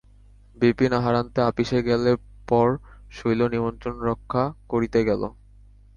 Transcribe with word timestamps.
বিপিন-আহারান্তে 0.57 1.39
আপিসে 1.43 1.79
গেলে 1.87 2.11
পর 2.47 2.67
শৈল 3.11 3.41
নিমন্ত্রণরক্ষা 3.47 4.43
করিতে 4.69 4.99
গেল। 5.05 5.21